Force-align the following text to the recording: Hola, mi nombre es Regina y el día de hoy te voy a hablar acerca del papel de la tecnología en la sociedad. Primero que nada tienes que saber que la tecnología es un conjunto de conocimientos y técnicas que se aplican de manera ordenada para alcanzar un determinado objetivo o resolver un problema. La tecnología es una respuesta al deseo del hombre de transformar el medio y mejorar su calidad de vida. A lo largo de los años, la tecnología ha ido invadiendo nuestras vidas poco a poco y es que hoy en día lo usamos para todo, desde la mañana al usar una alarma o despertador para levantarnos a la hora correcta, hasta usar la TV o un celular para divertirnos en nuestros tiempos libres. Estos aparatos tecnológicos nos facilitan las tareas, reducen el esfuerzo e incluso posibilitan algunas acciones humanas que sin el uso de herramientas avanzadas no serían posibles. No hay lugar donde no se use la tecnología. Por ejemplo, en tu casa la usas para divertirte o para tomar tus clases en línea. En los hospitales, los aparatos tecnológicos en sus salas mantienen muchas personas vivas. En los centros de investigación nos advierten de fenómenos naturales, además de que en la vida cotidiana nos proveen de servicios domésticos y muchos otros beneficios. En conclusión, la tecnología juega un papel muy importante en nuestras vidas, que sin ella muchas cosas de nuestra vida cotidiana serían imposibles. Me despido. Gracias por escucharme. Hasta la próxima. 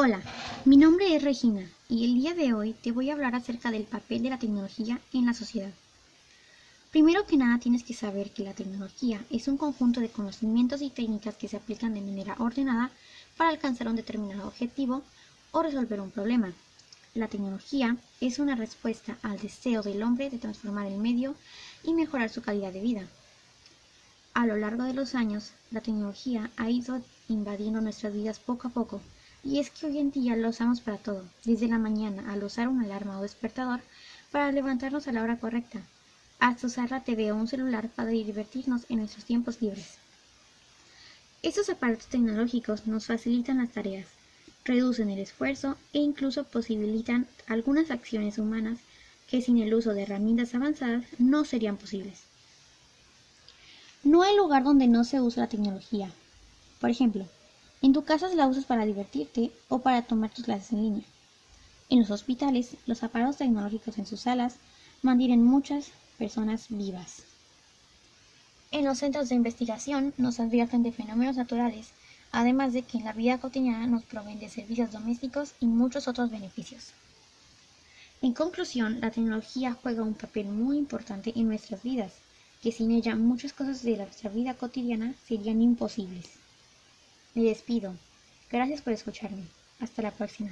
Hola, 0.00 0.22
mi 0.64 0.76
nombre 0.76 1.16
es 1.16 1.24
Regina 1.24 1.68
y 1.88 2.04
el 2.04 2.14
día 2.14 2.32
de 2.32 2.52
hoy 2.54 2.72
te 2.72 2.92
voy 2.92 3.10
a 3.10 3.14
hablar 3.14 3.34
acerca 3.34 3.72
del 3.72 3.82
papel 3.82 4.22
de 4.22 4.30
la 4.30 4.38
tecnología 4.38 5.00
en 5.12 5.26
la 5.26 5.34
sociedad. 5.34 5.72
Primero 6.92 7.26
que 7.26 7.36
nada 7.36 7.58
tienes 7.58 7.82
que 7.82 7.94
saber 7.94 8.30
que 8.30 8.44
la 8.44 8.54
tecnología 8.54 9.24
es 9.28 9.48
un 9.48 9.56
conjunto 9.56 9.98
de 9.98 10.08
conocimientos 10.08 10.82
y 10.82 10.90
técnicas 10.90 11.34
que 11.34 11.48
se 11.48 11.56
aplican 11.56 11.94
de 11.94 12.00
manera 12.00 12.36
ordenada 12.38 12.92
para 13.36 13.50
alcanzar 13.50 13.88
un 13.88 13.96
determinado 13.96 14.46
objetivo 14.46 15.02
o 15.50 15.64
resolver 15.64 16.00
un 16.00 16.12
problema. 16.12 16.52
La 17.14 17.26
tecnología 17.26 17.96
es 18.20 18.38
una 18.38 18.54
respuesta 18.54 19.18
al 19.22 19.40
deseo 19.40 19.82
del 19.82 20.04
hombre 20.04 20.30
de 20.30 20.38
transformar 20.38 20.86
el 20.86 20.98
medio 20.98 21.34
y 21.82 21.92
mejorar 21.92 22.30
su 22.30 22.40
calidad 22.40 22.72
de 22.72 22.82
vida. 22.82 23.08
A 24.32 24.46
lo 24.46 24.56
largo 24.56 24.84
de 24.84 24.94
los 24.94 25.16
años, 25.16 25.50
la 25.72 25.80
tecnología 25.80 26.52
ha 26.56 26.70
ido 26.70 27.02
invadiendo 27.28 27.80
nuestras 27.80 28.14
vidas 28.14 28.38
poco 28.38 28.68
a 28.68 28.70
poco 28.70 29.00
y 29.48 29.60
es 29.60 29.70
que 29.70 29.86
hoy 29.86 29.98
en 29.98 30.10
día 30.10 30.36
lo 30.36 30.50
usamos 30.50 30.82
para 30.82 30.98
todo, 30.98 31.24
desde 31.42 31.68
la 31.68 31.78
mañana 31.78 32.30
al 32.30 32.44
usar 32.44 32.68
una 32.68 32.84
alarma 32.84 33.18
o 33.18 33.22
despertador 33.22 33.80
para 34.30 34.52
levantarnos 34.52 35.08
a 35.08 35.12
la 35.12 35.22
hora 35.22 35.38
correcta, 35.38 35.80
hasta 36.38 36.66
usar 36.66 36.90
la 36.90 37.02
TV 37.02 37.32
o 37.32 37.36
un 37.36 37.48
celular 37.48 37.88
para 37.88 38.10
divertirnos 38.10 38.82
en 38.90 38.98
nuestros 38.98 39.24
tiempos 39.24 39.62
libres. 39.62 39.96
Estos 41.42 41.70
aparatos 41.70 42.08
tecnológicos 42.08 42.86
nos 42.86 43.06
facilitan 43.06 43.56
las 43.56 43.70
tareas, 43.70 44.06
reducen 44.66 45.08
el 45.08 45.18
esfuerzo 45.18 45.78
e 45.94 45.98
incluso 45.98 46.44
posibilitan 46.44 47.26
algunas 47.46 47.90
acciones 47.90 48.36
humanas 48.36 48.78
que 49.30 49.40
sin 49.40 49.58
el 49.60 49.72
uso 49.72 49.94
de 49.94 50.02
herramientas 50.02 50.54
avanzadas 50.54 51.04
no 51.18 51.46
serían 51.46 51.78
posibles. 51.78 52.20
No 54.04 54.20
hay 54.20 54.36
lugar 54.36 54.62
donde 54.62 54.88
no 54.88 55.04
se 55.04 55.22
use 55.22 55.40
la 55.40 55.48
tecnología. 55.48 56.10
Por 56.80 56.90
ejemplo, 56.90 57.26
en 57.80 57.92
tu 57.92 58.04
casa 58.04 58.28
la 58.34 58.46
usas 58.48 58.64
para 58.64 58.84
divertirte 58.84 59.52
o 59.68 59.78
para 59.78 60.02
tomar 60.02 60.30
tus 60.30 60.44
clases 60.44 60.72
en 60.72 60.82
línea. 60.82 61.04
En 61.90 62.00
los 62.00 62.10
hospitales, 62.10 62.76
los 62.86 63.02
aparatos 63.02 63.36
tecnológicos 63.36 63.98
en 63.98 64.06
sus 64.06 64.20
salas 64.20 64.56
mantienen 65.02 65.44
muchas 65.44 65.92
personas 66.18 66.66
vivas. 66.68 67.22
En 68.72 68.84
los 68.84 68.98
centros 68.98 69.28
de 69.28 69.36
investigación 69.36 70.12
nos 70.18 70.40
advierten 70.40 70.82
de 70.82 70.92
fenómenos 70.92 71.36
naturales, 71.36 71.92
además 72.32 72.72
de 72.72 72.82
que 72.82 72.98
en 72.98 73.04
la 73.04 73.12
vida 73.12 73.38
cotidiana 73.38 73.86
nos 73.86 74.02
proveen 74.02 74.38
de 74.40 74.50
servicios 74.50 74.92
domésticos 74.92 75.54
y 75.60 75.66
muchos 75.66 76.08
otros 76.08 76.30
beneficios. 76.30 76.92
En 78.20 78.34
conclusión, 78.34 79.00
la 79.00 79.12
tecnología 79.12 79.76
juega 79.80 80.02
un 80.02 80.14
papel 80.14 80.46
muy 80.48 80.76
importante 80.76 81.32
en 81.36 81.46
nuestras 81.46 81.82
vidas, 81.84 82.12
que 82.60 82.72
sin 82.72 82.90
ella 82.90 83.14
muchas 83.14 83.52
cosas 83.52 83.82
de 83.84 83.96
nuestra 83.96 84.28
vida 84.28 84.54
cotidiana 84.54 85.14
serían 85.26 85.62
imposibles. 85.62 86.28
Me 87.34 87.44
despido. 87.44 87.94
Gracias 88.50 88.82
por 88.82 88.92
escucharme. 88.92 89.44
Hasta 89.80 90.02
la 90.02 90.10
próxima. 90.10 90.50